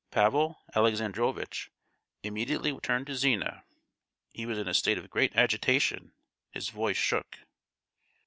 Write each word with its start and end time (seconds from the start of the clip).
Pavel 0.09 0.63
Alexandrovitch 0.75 1.69
immediately 2.23 2.75
turned 2.79 3.05
to 3.05 3.13
Zina. 3.15 3.65
He 4.33 4.47
was 4.47 4.57
in 4.57 4.67
a 4.67 4.73
state 4.73 4.97
of 4.97 5.11
great 5.11 5.35
agitation; 5.35 6.13
his 6.49 6.69
voice 6.69 6.97
shook. 6.97 7.37